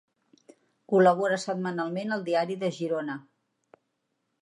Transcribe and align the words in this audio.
Col·labora 0.93 1.37
setmanalment 1.45 2.17
al 2.17 2.25
Diari 2.31 2.59
de 2.65 2.73
Girona. 2.81 3.23